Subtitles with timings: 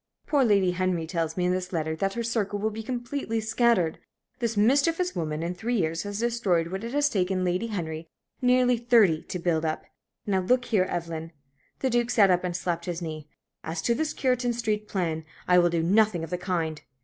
[0.25, 3.99] Poor Lady Henry tells me in this letter that her circle will be completely scattered.
[4.39, 8.09] This mischievous woman in three years has destroyed what it has taken Lady Henry
[8.41, 9.85] nearly thirty to build up.
[10.25, 11.33] Now look here, Evelyn"
[11.81, 13.29] the Duke sat up and slapped his knee
[13.63, 16.81] "as to this Cureton Street plan, I will do nothing of the kind.